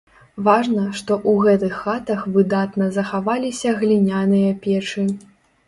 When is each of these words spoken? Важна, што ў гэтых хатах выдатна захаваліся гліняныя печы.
Важна, 0.45 0.85
што 1.01 1.17
ў 1.17 1.47
гэтых 1.47 1.75
хатах 1.83 2.25
выдатна 2.39 2.89
захаваліся 2.97 3.77
гліняныя 3.85 4.59
печы. 4.69 5.09